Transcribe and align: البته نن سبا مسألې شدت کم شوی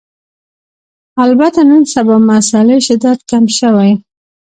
البته 1.25 1.61
نن 1.69 1.81
سبا 1.93 2.15
مسألې 2.31 2.77
شدت 2.87 3.19
کم 3.29 3.43
شوی 3.57 3.91